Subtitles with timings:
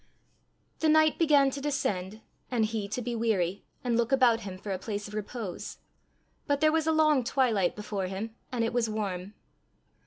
[0.79, 4.71] The night began to descend and he to be weary, and look about him for
[4.71, 5.77] a place of repose.
[6.47, 9.35] But there was a long twilight before him, and it was warm.